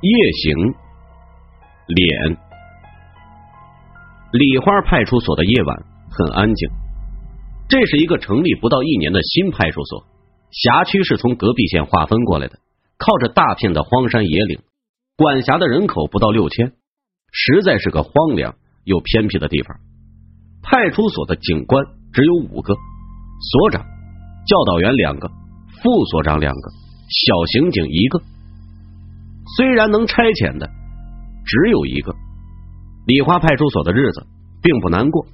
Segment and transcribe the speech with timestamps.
[0.00, 0.74] 夜行，
[1.86, 2.36] 脸。
[4.32, 6.68] 礼花派出所的夜晚很安静。
[7.68, 10.04] 这是一个成立不到一年的新派出所，
[10.50, 12.58] 辖区是从隔壁县划分过来的，
[12.98, 14.60] 靠着大片的荒山野岭，
[15.16, 16.72] 管辖的人口不到六千，
[17.32, 19.78] 实在是个荒凉又偏僻的地方。
[20.62, 25.28] 派出所的警官只有五个，所长、教导员两个，
[25.82, 26.70] 副所长两个，
[27.08, 28.20] 小刑警一个。
[29.56, 30.66] 虽然能差遣的
[31.44, 32.14] 只有一个，
[33.06, 34.26] 礼花派出所的日子
[34.62, 35.26] 并不难过，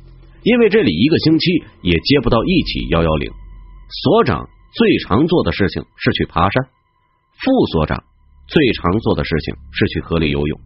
[0.42, 3.30] 因为这里一个星期也接不到一起幺幺零。
[4.02, 6.64] 所长最常做的事情是去爬山，
[7.38, 8.02] 副所长
[8.46, 10.60] 最常做的事情是去河里游泳。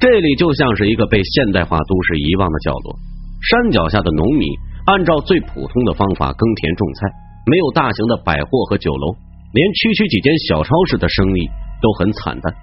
[0.00, 2.98] 这里就像是一个被现代化都市遗忘的角落，
[3.42, 4.48] 山脚下的农民
[4.86, 7.06] 按照最普通的方法耕田种菜，
[7.46, 9.27] 没有大型的百货和酒楼。
[9.52, 11.48] 连区区几间小超市的生意
[11.80, 12.54] 都很惨淡，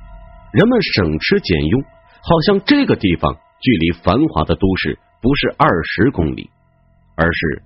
[0.53, 1.81] 人们省吃俭用，
[2.21, 6.49] 好像这个地方距离繁华的都市不是二十公里，
[7.15, 7.63] 而是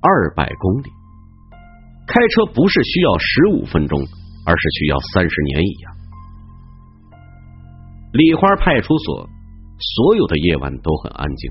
[0.00, 0.88] 二百公里。
[2.06, 4.00] 开车不是需要十五分钟，
[4.46, 5.92] 而是需要三十年一样。
[8.12, 9.28] 礼花派出所
[9.78, 11.50] 所有的夜晚都很安静，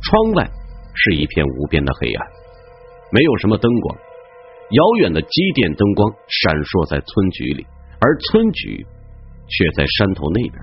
[0.00, 0.50] 窗外
[0.94, 2.26] 是一片无边的黑暗，
[3.10, 3.98] 没有什么灯光。
[4.72, 7.66] 遥远的机电灯光闪烁在村局里，
[8.00, 8.80] 而村局
[9.48, 10.56] 却在山头那边。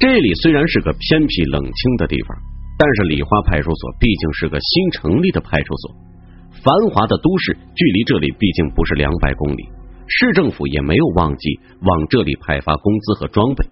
[0.00, 2.34] 这里虽然是个偏僻冷清的地方，
[2.76, 5.94] 但是礼花派出所毕竟是个新成立的派出所，
[6.66, 9.70] 繁华的都市距离这里毕竟不是两百公里，
[10.08, 13.64] 市政府也没有忘记往这里派发工资和装备，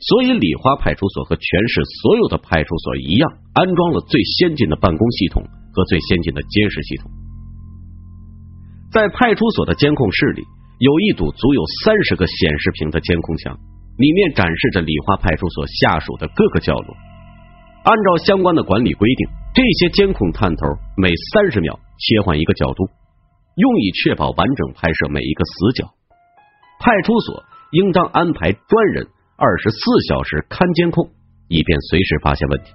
[0.00, 5.42] 所以礼花派出所和全市所有的派出所一样，安装了最先进的办公系统。
[5.72, 7.10] 和最先进的监视系统，
[8.92, 10.42] 在派出所的监控室里，
[10.78, 13.56] 有一堵足有三十个显示屏的监控墙，
[13.96, 16.96] 里面展示着礼花派出所下属的各个角落。
[17.84, 20.66] 按照相关的管理规定，这些监控探头
[20.96, 22.88] 每三十秒切换一个角度，
[23.54, 25.88] 用以确保完整拍摄每一个死角。
[26.80, 29.06] 派出所应当安排专人
[29.36, 31.10] 二十四小时看监控，
[31.48, 32.72] 以便随时发现问题。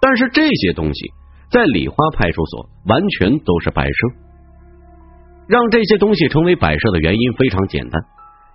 [0.00, 1.12] 但是这些东西。
[1.52, 3.98] 在礼花派出所，完全都是摆设。
[5.46, 8.00] 让这些东西成为摆设的原因非常简单：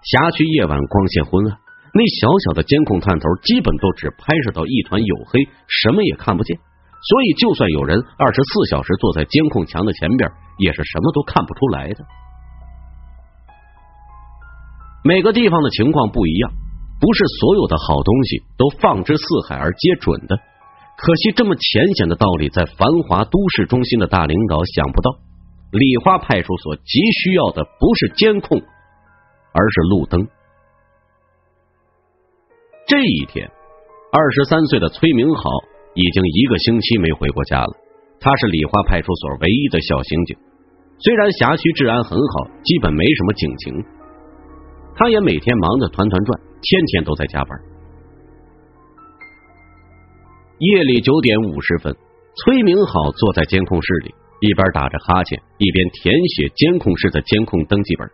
[0.02, 1.58] 辖区夜晚光线昏暗，
[1.94, 6.58] 那小小的监控探头基本都只拍摄到一团黝黑，什么也看不见。
[6.58, 12.02] 所以，就算有人二十四小时坐在监控墙的前边，也是什么都看不出来的。
[15.04, 16.50] 每个地方的情况不一样，
[17.00, 20.36] 不是所有的好东西都放之四海而皆准的。
[20.98, 25.16] 可惜，这么浅显的道理，在繁华都市中心的大领导想不到。
[25.70, 28.58] 礼花派出所急需要的不是监控，
[29.54, 30.28] 而是路灯。
[32.88, 33.48] 这一天，
[34.12, 35.44] 二十三岁的崔明好
[35.94, 37.70] 已经一个星期没回过家了。
[38.20, 40.38] 他是礼花派出所唯一的小刑警，
[40.98, 43.86] 虽然辖区治安很好，基本没什么警情，
[44.96, 47.77] 他也每天忙得团团转，天天都在加班。
[50.60, 51.96] 夜里九点五十分，
[52.34, 58.10] 崔明好坐在监控室里，一边打着哈欠，一边填写监控室的监控登记本。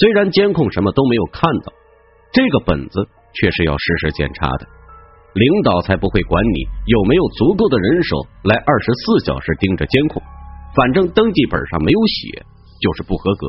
[0.00, 1.72] 虽然监控什么都没有看到，
[2.32, 4.66] 这个本子却是要实时检查的。
[5.34, 10.22] 领导才不会管你有没有足够的人手来二十四小时盯着监控，
[10.74, 12.42] 反正登记本上没有写
[12.80, 13.48] 就是不合格。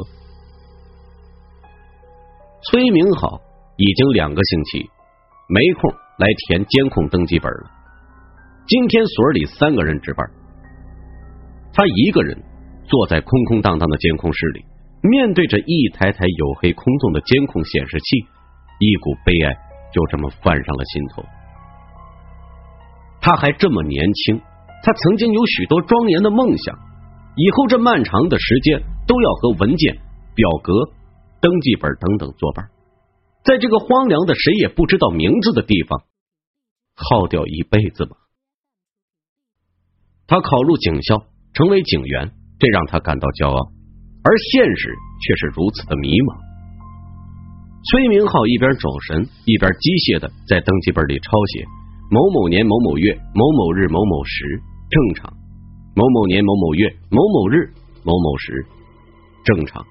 [2.70, 3.40] 崔明好
[3.78, 4.90] 已经两个星期
[5.48, 6.09] 没空。
[6.20, 7.72] 来填监控登记本了。
[8.68, 10.30] 今天所里三个人值班，
[11.72, 12.38] 他一个人
[12.84, 14.66] 坐在空空荡荡的监控室里，
[15.02, 18.28] 面对着一台台黝黑空洞的监控显示器，
[18.84, 19.56] 一股悲哀
[19.96, 21.24] 就这么泛上了心头。
[23.22, 24.42] 他还这么年轻，
[24.84, 26.76] 他曾经有许多庄严的梦想，
[27.38, 29.96] 以后这漫长的时间都要和文件、
[30.36, 30.74] 表格、
[31.40, 32.68] 登记本等等作伴，
[33.46, 36.04] 在这个荒凉的谁也不知道名字的地方。
[37.00, 38.18] 耗掉一辈子吧。
[40.28, 41.24] 他考入警校，
[41.54, 43.72] 成为警员，这让他感到骄傲，
[44.22, 44.94] 而现实
[45.24, 46.38] 却是如此的迷茫。
[47.90, 51.66] 崔明浩一边走神，一边机械的在登记本里抄写：
[52.12, 54.62] 某某年某某月某某日某某时
[54.92, 55.32] 正常；
[55.96, 57.72] 某某年某某月某某日
[58.04, 58.68] 某某时
[59.46, 59.82] 正常。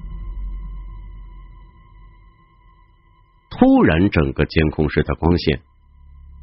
[3.51, 5.63] 突然，整个监控室的光线。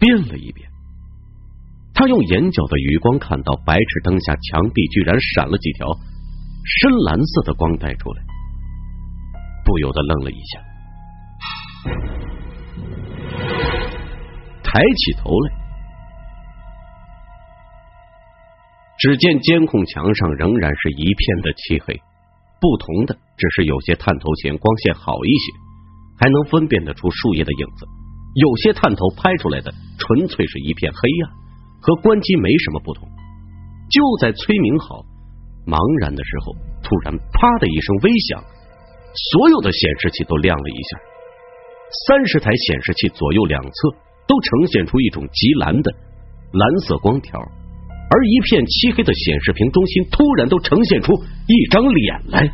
[0.06, 0.70] 变了一变，
[1.96, 5.90] 他用眼角的余光看到白炽灯下墙壁居然闪了几条
[6.62, 8.22] 深蓝色的光带出来，
[9.66, 10.62] 不由得愣了一下，
[14.62, 15.48] 抬起头来，
[19.00, 22.00] 只见监控墙上仍然是一片的漆黑，
[22.62, 25.52] 不同的只是有些探头前光线好一些，
[26.20, 27.88] 还能分辨得出树叶的影子；
[28.36, 29.74] 有些探头拍出来的
[30.06, 31.34] 纯粹是一片黑暗，
[31.82, 33.10] 和关机没什么不同。
[33.90, 35.02] 就在崔明好
[35.66, 36.54] 茫然的时候，
[36.86, 38.44] 突然啪的一声微响。
[39.32, 41.00] 所有的显示器都亮了一下，
[42.06, 43.72] 三十台显示器左右两侧
[44.28, 45.90] 都呈现出一种极蓝的
[46.52, 51.14] 蓝色光条，而一片漆黑的显示屏中心突然都呈现出
[51.48, 52.52] 一张脸来。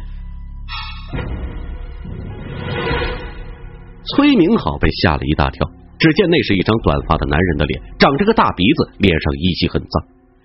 [4.16, 5.68] 崔明好被吓了一大跳，
[6.02, 9.94] 只见那是一张短发的男人的脸，长着个大鼻子，脸上依稀很脏。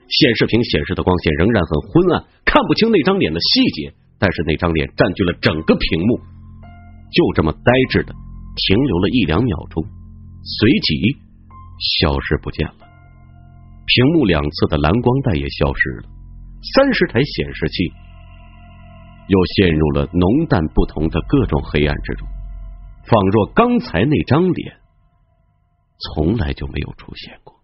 [0.06, 3.92] 显示屏显示的光线仍然很昏暗，看不清那张脸的细节。
[4.18, 6.20] 但是那张脸占据了整个屏幕，
[7.12, 9.82] 就这么呆滞的停留了一两秒钟，
[10.44, 11.16] 随即
[12.00, 12.84] 消失不见了。
[13.86, 16.08] 屏幕两侧的蓝光带也消失了，
[16.74, 17.92] 三十台显示器
[19.28, 22.28] 又陷入了浓淡不同的各种黑暗之中，
[23.08, 24.76] 仿若刚才那张脸
[25.98, 27.54] 从来就没有出现过。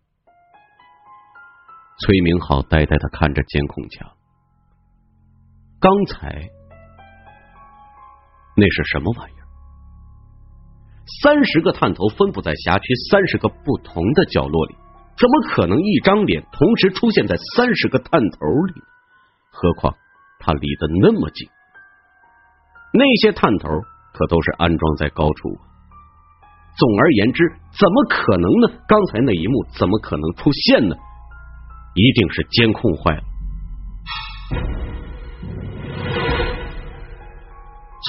[1.98, 4.10] 崔明浩呆呆的看着监控墙。
[5.78, 6.48] 刚才
[8.56, 9.46] 那是什么玩意儿？
[11.22, 14.76] 三十个探头分布在辖区三十个不同的角落里，
[15.16, 18.82] 怎么可能一张脸同时出现在三十个探头里？
[19.50, 19.94] 何况
[20.38, 21.48] 它离得那么近，
[22.94, 23.68] 那些探头
[24.12, 25.58] 可都是安装在高处。
[26.76, 27.44] 总而言之，
[27.78, 28.80] 怎么可能呢？
[28.88, 30.96] 刚才那一幕怎么可能出现呢？
[31.94, 33.22] 一定是监控坏了。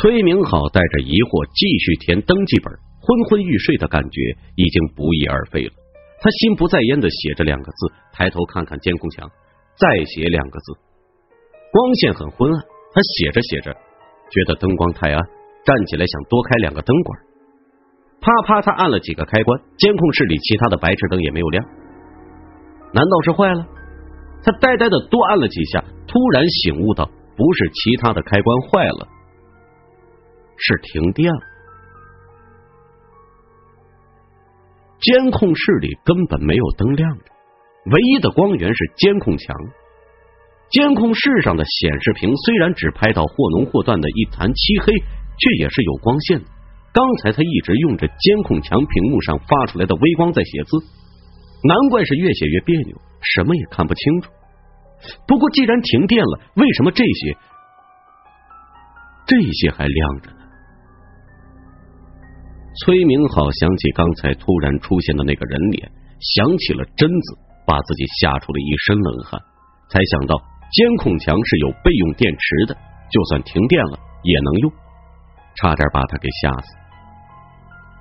[0.02, 4.18] 崔明好带着疑惑继续填登记本，昏昏欲睡的感觉
[4.56, 5.72] 已经不翼而飞了。
[6.22, 9.30] 他心不在焉的写着两个字，抬头看看监控墙，
[9.76, 10.74] 再写两个字。
[11.72, 12.64] 光线很昏暗，
[12.96, 13.76] 他写着写着，
[14.32, 15.20] 觉得灯光太暗，
[15.66, 17.33] 站起来想多开两个灯管。
[18.24, 21.60] 啪啪，他按了几个开关，监控室里其他的白炽灯也没有亮。
[22.94, 23.68] 难道是坏了？
[24.42, 27.04] 他呆呆的多按了几下，突然醒悟到，
[27.36, 29.08] 不是其他的开关坏了。
[30.56, 31.42] 是停电了，
[35.02, 37.26] 监控室里根本没有灯亮着，
[37.92, 39.56] 唯一的光源是监控墙。
[40.70, 46.46] 监控室上的显示屏虽然只拍到或浓或淡的一团漆黑，却也是有光线的。
[46.94, 50.78] 刚才他一直用着监控墙屏幕上发出来的微光在写字，
[51.68, 52.96] 难怪是越写越别扭，
[53.34, 54.30] 什么也看不清楚。
[55.28, 57.38] 不过既然停电了，为什么这些
[59.26, 60.38] 这些还亮着呢？
[62.86, 69.42] 崔明好想起刚才突然出现的那个人脸，想起了贞子，把自己吓出了一身冷汗。
[69.90, 70.36] 才想到
[70.72, 72.76] 监控墙是有备用电池的，
[73.10, 74.72] 就算停电了也能用，
[75.56, 76.83] 差点把他给吓死。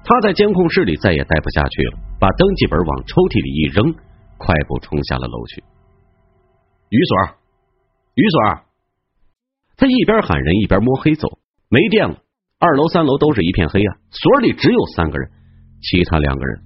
[0.04, 3.94] 他在监控室里再也待不下去了，把登记本往抽屉里一扔，
[4.36, 5.62] 快步冲下了楼去。
[6.90, 7.16] 于所，
[8.14, 8.66] 于所，
[9.76, 11.38] 他一边喊人一边摸黑走，
[11.70, 12.18] 没电了。
[12.58, 15.30] 二楼、三楼都是一片黑暗，所里只有三个人，
[15.82, 16.62] 其他两个人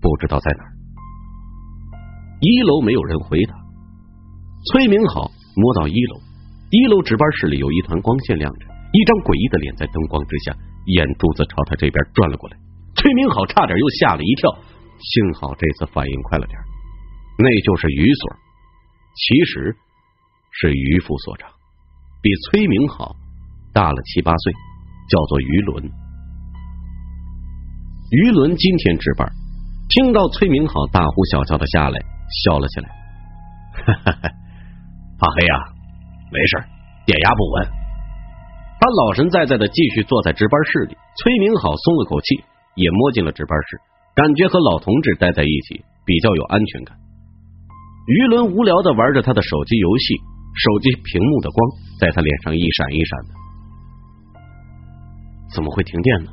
[0.00, 0.72] 不知道在哪儿。
[2.40, 3.54] 一楼没有人回答。
[4.72, 6.20] 崔明好摸到一楼，
[6.70, 10.56] 一楼值班室里有一团光线亮着，一张诡异的脸在灯光之下，
[10.86, 12.56] 眼珠子朝他这边转了过来。
[12.94, 14.50] 崔明好差点又吓了一跳，
[14.98, 16.58] 幸好这次反应快了点，
[17.38, 18.30] 那就是于所，
[19.14, 19.76] 其实
[20.50, 21.50] 是于副所长，
[22.20, 23.14] 比崔明好
[23.72, 24.52] 大了七八岁。
[25.08, 25.84] 叫做于伦，
[28.12, 29.30] 于伦今天值班，
[29.90, 32.00] 听到崔明好大呼小叫的下来，
[32.44, 32.88] 笑了起来。
[33.84, 34.30] 哈哈哈
[35.18, 35.54] 怕黑呀？
[36.30, 36.64] 没事，
[37.04, 37.81] 电压不稳。
[38.82, 40.96] 他老神在在的继续坐在值班室里。
[41.22, 42.42] 崔明好松了口气，
[42.74, 43.78] 也摸进了值班室，
[44.12, 46.98] 感觉和老同志待在一起比较有安全感。
[48.08, 50.16] 于伦无聊的玩着他的手机游戏，
[50.58, 51.70] 手机屏幕的光
[52.00, 53.28] 在他脸上一闪一闪的。
[55.54, 56.32] 怎么会停电呢？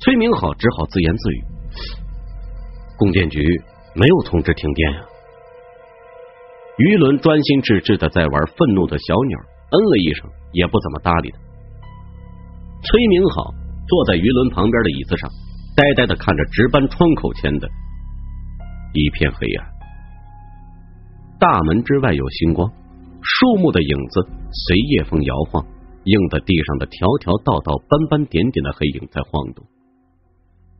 [0.00, 1.44] 崔明好只好自言自语
[3.00, 3.40] ：“供电局
[3.94, 5.00] 没有通知停电呀。”
[6.76, 9.38] 于伦专心致志的在玩愤怒的小鸟，
[9.70, 11.38] 嗯了一声，也不怎么搭理他。
[12.82, 13.54] 崔明好
[13.86, 15.30] 坐在于伦旁边的椅子上，
[15.76, 17.68] 呆呆的看着值班窗口前的
[18.92, 19.66] 一片黑暗。
[21.38, 22.70] 大门之外有星光，
[23.22, 25.64] 树木的影子随夜风摇晃。
[26.04, 29.66] 映在地上的条条道道、斑斑点点的黑影在晃动。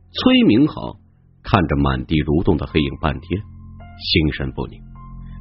[0.09, 0.97] 崔明好
[1.43, 3.39] 看着满地蠕动的黑影半天，
[4.01, 4.81] 心神不宁，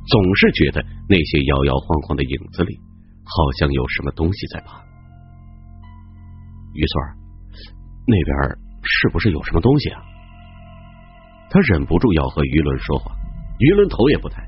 [0.05, 2.77] 总是觉得那些摇摇晃晃的影子里
[3.25, 4.81] 好像有什么东西在爬。
[6.73, 7.17] 于翠儿，
[8.07, 10.03] 那边是不是有什么东西啊？
[11.51, 13.13] 他忍不住要和于伦说话，
[13.59, 14.41] 于伦头也不抬。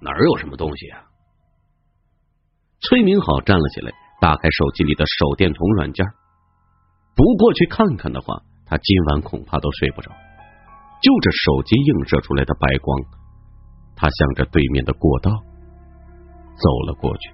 [0.00, 1.04] 哪儿有什么东西啊？
[2.80, 6.04] 崔明好站了起来，打开手机里的手电筒软件。
[7.14, 10.10] 不过去看看的话，他今晚恐怕都睡不着。
[11.00, 13.00] 就着手机映射出来的白光，
[13.94, 15.30] 他向着对面的过道
[16.62, 17.30] 走了过去。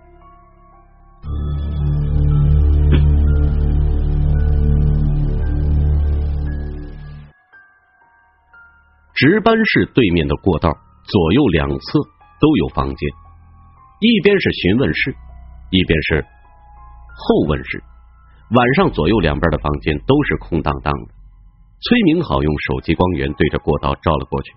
[9.14, 10.70] 值班室对面的过道
[11.04, 11.98] 左右两侧
[12.40, 13.08] 都有房间，
[14.00, 15.14] 一边是询问室，
[15.70, 17.82] 一边是候问室。
[18.54, 21.14] 晚上左右两边的房间都是空荡荡的。
[21.80, 24.52] 崔明好用手机光源对着过道照了过去，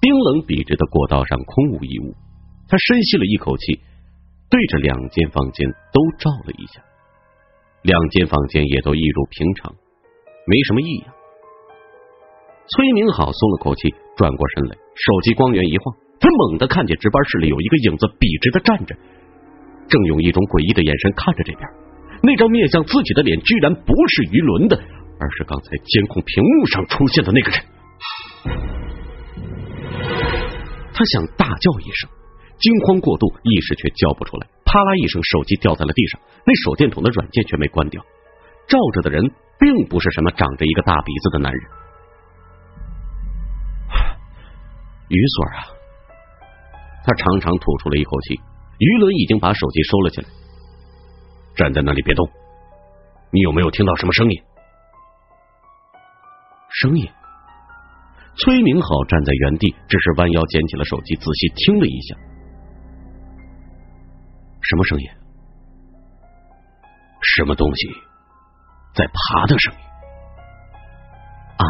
[0.00, 2.14] 冰冷笔直的过道上空无一物。
[2.68, 3.80] 他深吸了一口气，
[4.50, 6.82] 对着两间房间都照了一下，
[7.82, 9.74] 两间房间也都一如平常，
[10.46, 11.14] 没什么异样。
[12.66, 18.94] 崔明好松了口气，转过身来，手机光源一晃，他猛地看见值班室里有一个影子笔直的站着，
[19.88, 21.68] 正用一种诡异的眼神看着这边。
[22.22, 24.76] 那张面向自己的脸，居然不是于伦的，
[25.20, 27.60] 而是刚才监控屏幕上出现的那个人。
[30.94, 32.08] 他想大叫一声，
[32.58, 34.46] 惊慌过度，一时却叫不出来。
[34.64, 38.02] 啪啦一声，手机掉在了地上，那手电筒的软件却没关掉。
[38.66, 39.22] 照着的人
[39.58, 41.62] 并不是什么长着一个大鼻子的男人。
[45.08, 45.58] 于所啊，
[47.04, 48.40] 他长长吐出了一口气。
[48.78, 50.28] 于伦已经把手机收了起来。
[51.54, 52.28] 站在那里别动！
[53.30, 54.42] 你有没有听到什么声音？
[56.80, 57.08] 声音？
[58.36, 62.16] 崔明好站在原地，只是弯腰捡起了手机，仔细听了一下。
[64.68, 65.08] 什么声音？
[67.36, 67.88] 什么东西
[68.94, 69.78] 在爬的声音？
[71.56, 71.64] 啊！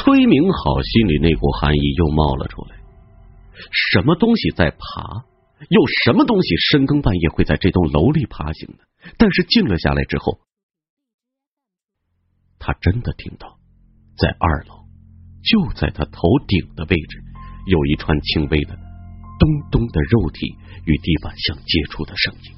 [0.00, 2.76] 崔明好心里那股寒意又冒了出来。
[3.92, 5.24] 什么东西在爬？
[5.68, 8.84] 有什么东西深更半夜会在这栋楼里爬行呢？
[9.18, 10.38] 但是静了下来之后，
[12.58, 13.58] 他真的听到，
[14.16, 14.87] 在二楼，
[15.42, 17.22] 就在他头顶的位置，
[17.66, 18.74] 有一串轻微的
[19.38, 22.52] 咚咚的肉体与地板相接触的声音，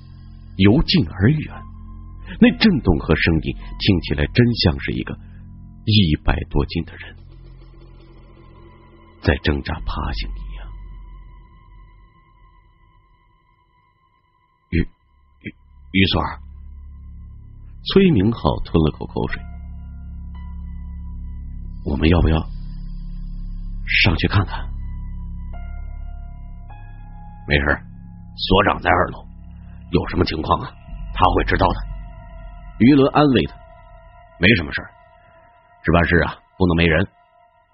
[0.57, 1.55] 由近而远。
[2.41, 5.19] 那震动和声音听起来真像是一个
[5.85, 7.17] 一百多斤的人
[9.21, 10.67] 在挣扎爬行一样。
[15.93, 16.39] 于所儿，
[17.93, 19.43] 崔明浩吞了口口水。
[21.85, 22.39] 我们要不要
[24.03, 24.65] 上去看看？
[27.49, 27.65] 没事，
[28.37, 29.27] 所长在二楼，
[29.91, 30.73] 有什么情况啊？
[31.15, 31.75] 他会知道的。
[32.79, 33.55] 于伦安慰他
[34.41, 34.89] ：“没什么事儿
[35.83, 37.07] 值班室啊，不能没人。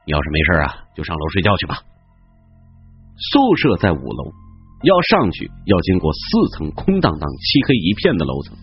[0.07, 1.77] 你要是没事啊，就上楼睡觉去吧。
[3.33, 4.33] 宿舍在五楼。”
[4.83, 8.55] 要上去，要经过四层空荡荡、漆黑一片的楼层，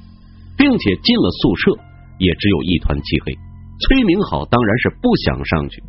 [0.56, 1.72] 并且进了宿舍
[2.20, 3.34] 也只有一团漆黑。
[3.80, 5.84] 崔明好当然是不想上去，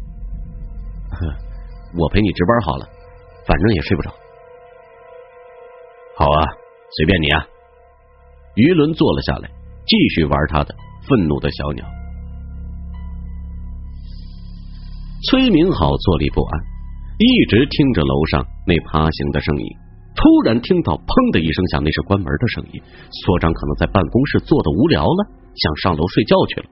[1.96, 2.86] 我陪你值班好了，
[3.46, 4.10] 反正也睡不着。
[6.16, 6.40] 好啊，
[6.96, 7.46] 随便你啊。
[8.56, 9.50] 于伦坐了下来，
[9.86, 10.74] 继续玩他的
[11.08, 11.84] 愤怒的小鸟。
[15.30, 16.60] 崔明好坐立不安，
[17.18, 19.66] 一直听着楼上那爬行的声音。
[20.14, 22.82] 突然听到“砰”的一声响，那是关门的声音。
[23.10, 26.66] 所长可能在办公室坐的无聊了，想上楼睡觉去了。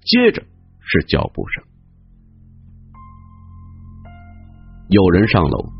[0.00, 0.42] 接着
[0.80, 1.64] 是脚步声，
[4.88, 5.72] 有人上楼，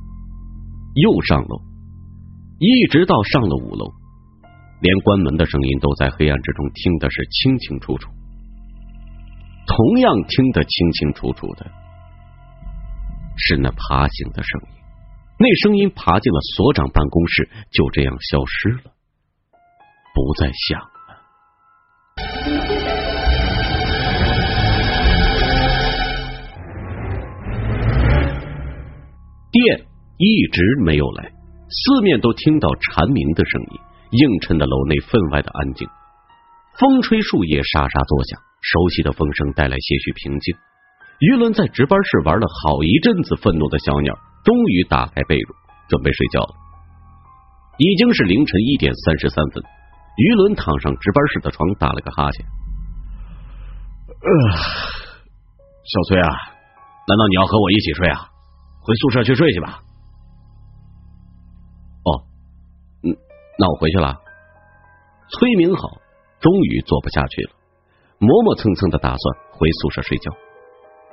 [0.94, 1.61] 又上楼，
[2.58, 3.92] 一直到上了五楼，
[4.80, 8.08] 连关门的声音都在黑暗之中听的是清清楚楚。
[9.66, 11.70] 同样听得清清楚楚的
[13.37, 14.68] 是那爬行的声音。
[15.38, 18.92] 那声音爬进了所长办公室，就这样消失了，
[20.14, 22.63] 不再响了。
[29.64, 29.87] 电
[30.18, 31.33] 一直没有来，
[31.68, 33.80] 四面都听到蝉鸣的声音，
[34.12, 35.88] 映衬的楼内分外的安静。
[36.78, 40.54] 风吹树叶沙沙作响，熟悉的风声带来些许平静。
[41.21, 45.54] 于伦在值班室玩了好一阵子，愤怒的小鸟终于打开被褥，
[45.88, 46.54] 准备睡觉了。
[47.78, 49.62] 已经是凌晨一点三十三分，
[50.18, 52.44] 于伦躺上值班室的床，打了个哈欠。
[55.85, 56.28] 小崔啊，
[57.09, 58.34] 难道你要和我一起睡啊？
[58.85, 59.81] 回宿舍去睡去吧。
[62.05, 62.11] 哦，
[63.03, 63.17] 嗯，
[63.59, 64.14] 那我回去了。
[65.31, 66.00] 崔明好
[66.38, 67.50] 终于做不下去了，
[68.19, 70.31] 磨磨蹭蹭的打算回宿舍睡觉。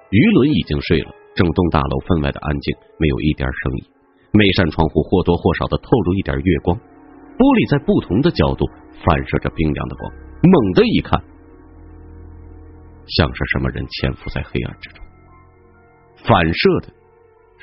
[0.09, 3.85] 于伦已经睡了，整栋大楼分外的安静，没有一点声音。
[4.33, 8.67] 每扇窗户或多或少的透露一点月光，玻璃在不同的角度
[8.99, 10.11] 反射着冰凉的光。
[10.43, 11.15] 猛的一看，
[13.07, 14.99] 像是什么人潜伏在黑暗之中，
[16.27, 16.91] 反射的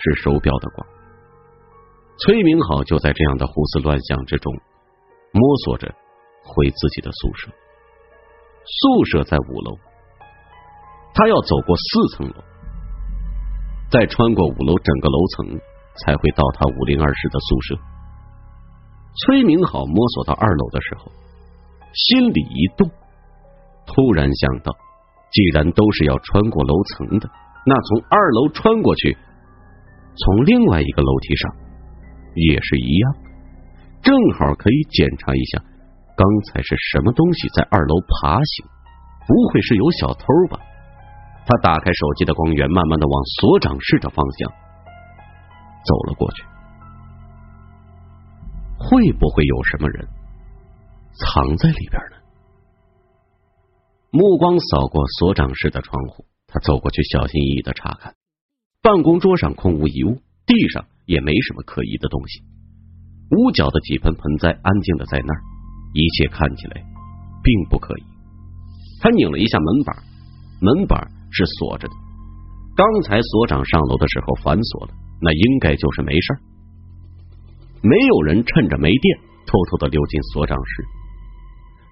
[0.00, 0.87] 是手表的光。
[2.19, 4.52] 崔明好就在这样的胡思乱想之中，
[5.33, 5.95] 摸索着
[6.43, 7.50] 回自己的宿舍。
[8.64, 9.76] 宿舍在五楼，
[11.14, 12.43] 他要走过四层楼，
[13.90, 15.61] 再穿过五楼整个楼层。
[16.07, 17.76] 才会到他五零二室的宿舍。
[19.26, 21.11] 崔明好摸索到二楼的时候，
[21.93, 22.88] 心里一动，
[23.85, 24.71] 突然想到，
[25.33, 27.28] 既然都是要穿过楼层的，
[27.67, 29.19] 那从二楼穿过去，
[30.19, 31.57] 从另外一个楼梯上
[32.35, 33.15] 也是一样，
[34.03, 35.63] 正好可以检查一下
[36.17, 38.67] 刚才是什么东西在二楼爬行，
[39.27, 40.59] 不会是有小偷吧？
[41.47, 44.51] 他打开手机的光源，慢慢的往所长室的方向。
[45.85, 46.43] 走了过去，
[48.77, 50.07] 会不会有什么人
[51.15, 52.17] 藏在里边呢？
[54.11, 58.15] 目光扫过所长室的窗户，他走过去，小心翼翼的查看。
[58.88, 60.16] 办公桌上空无一物，
[60.47, 62.40] 地上也没什么可疑的东西。
[63.37, 65.40] 屋角的几盆盆栽安静的在那儿，
[65.92, 66.80] 一切看起来
[67.45, 68.02] 并不可疑。
[69.02, 69.95] 他拧了一下门板，
[70.62, 71.95] 门板是锁着的。
[72.75, 74.95] 刚才所长上楼的时候反锁了。
[75.21, 76.40] 那应该就是没事儿，
[77.83, 80.84] 没有人趁着没电偷偷的溜进所长室。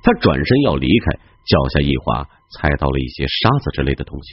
[0.03, 1.13] 他转身要离开，
[1.45, 2.25] 脚下一滑，
[2.57, 4.33] 踩到了一些沙子之类的东西。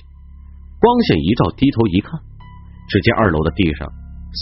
[0.79, 2.21] 光线一照，低头一看，
[2.89, 3.87] 只见二楼的地上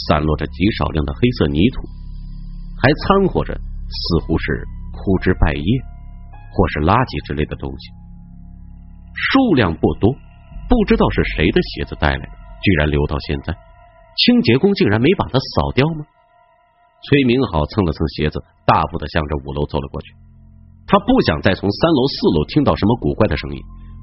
[0.07, 1.81] 散落着极少量的黑色泥土，
[2.81, 5.63] 还掺和着似乎是枯枝败叶
[6.51, 7.83] 或是垃圾之类的东西，
[9.15, 10.11] 数量不多，
[10.67, 13.55] 不知道是谁的鞋子带来的，居然留到现在。
[14.11, 16.03] 清洁工竟然没把它扫掉吗？
[17.07, 20.11] 崔明好蹭了蹭鞋子，大步的向着五楼走了过去。
[20.85, 23.57] 他不想再从三楼、四楼听到什么古怪的声音，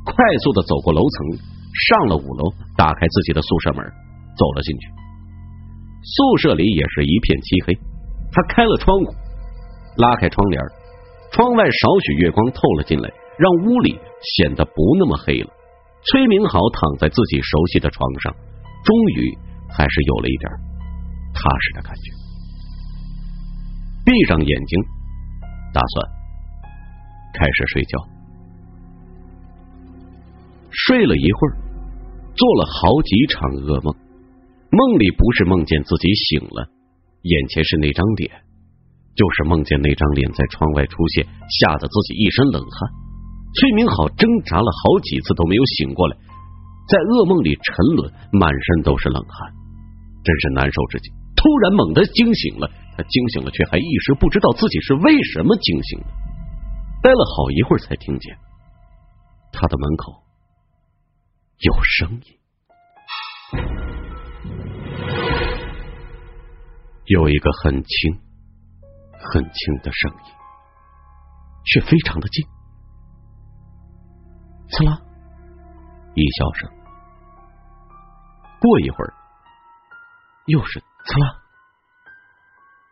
[0.09, 1.17] 快速的走过楼层，
[1.77, 3.85] 上了五楼，打开自己的宿舍门，
[4.39, 4.89] 走了进去。
[6.01, 7.75] 宿舍里也是一片漆黑。
[8.31, 9.13] 他开了窗户，
[9.97, 10.63] 拉开窗帘，
[11.33, 13.99] 窗外少许月光透了进来，让屋里
[14.39, 15.51] 显得不那么黑了。
[16.05, 18.33] 崔明好躺在自己熟悉的床上，
[18.85, 19.37] 终于。
[19.71, 20.51] 还是有了一点
[21.35, 22.11] 踏实的感觉。
[24.03, 24.83] 闭上眼睛，
[25.75, 26.09] 打算
[27.35, 27.99] 开始睡觉。
[30.71, 31.53] 睡了一会儿，
[32.35, 33.95] 做了好几场噩梦。
[34.71, 36.69] 梦里不是梦见自己醒了，
[37.23, 38.31] 眼前是那张脸，
[39.17, 42.91] 就是梦见那张脸在窗外出现，吓得自己一身冷汗。
[43.55, 46.17] 崔明好挣扎了好几次都没有醒过来，
[46.87, 49.51] 在噩梦里沉沦，满身都是冷汗。
[50.23, 51.09] 真是难受至极。
[51.35, 56.07] 突然猛地惊醒了，他惊醒了，却还一时不知道自己是为什么惊醒的。
[57.01, 58.37] 待了好一会儿，才听见
[59.51, 60.13] 他的门口
[61.61, 62.37] 有声音，
[67.09, 68.21] 有一个很轻、
[69.19, 70.33] 很轻的声音，
[71.65, 72.47] 却非常的近。
[74.69, 75.01] 刺啦，
[76.15, 76.71] 一笑声。
[78.61, 79.15] 过一会儿。
[80.49, 81.27] 又是刺啦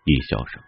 [0.04, 0.62] 一笑声，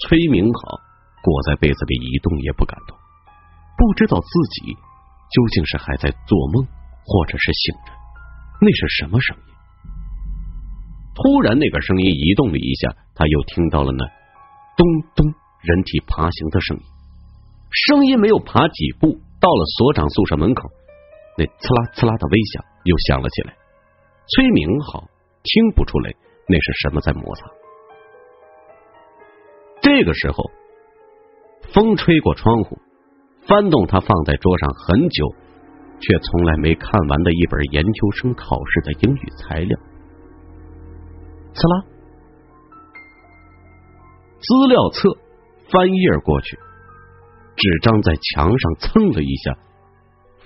[0.00, 0.80] 崔明好
[1.22, 2.98] 裹在被子里一动也不敢动，
[3.76, 6.66] 不知道自己究竟是还在做梦，
[7.04, 7.92] 或者是醒着。
[8.60, 9.54] 那是什么声音？
[11.22, 14.04] 突然，那个声音移动了一下，他又听到了那
[14.76, 15.26] 咚咚
[15.60, 16.82] 人体爬行的声音。
[17.70, 20.70] 声音没有爬几步，到了所长宿舍门口，
[21.36, 23.54] 那刺啦刺啦的微响又响了起来。
[24.28, 25.04] 崔明好
[25.42, 26.10] 听不出来
[26.48, 27.46] 那是什么在摩擦。
[29.82, 30.50] 这个时候，
[31.74, 32.78] 风吹过窗户，
[33.46, 35.34] 翻动他放在桌上很久
[36.00, 39.78] 却从来没看完的一本研究生考试的英语材料。
[41.52, 41.84] 刺啦，
[44.40, 45.08] 资料册
[45.70, 46.58] 翻页过去，
[47.56, 49.58] 纸张在墙上蹭了一下，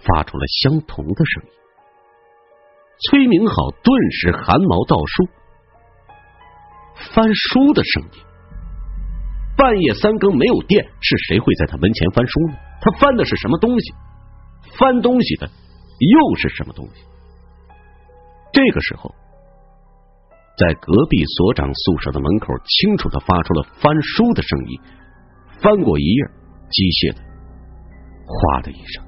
[0.03, 1.51] 发出了相同的声音。
[3.11, 5.29] 崔明好顿时汗毛倒竖。
[7.13, 8.09] 翻书的声音，
[9.57, 12.57] 半夜三更没有电，是谁会在他门前翻书呢？
[12.81, 13.93] 他翻的是什么东西？
[14.79, 17.05] 翻东西的又是什么东西？
[18.53, 19.15] 这个时候，
[20.57, 24.81] 在隔壁所长宿舍的门口，清楚的发出了翻书的声音。
[25.61, 26.25] 翻过一页，
[26.71, 27.21] 机械的
[28.27, 29.04] “哗”的一声，